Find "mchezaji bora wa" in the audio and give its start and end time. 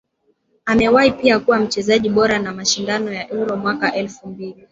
1.59-2.51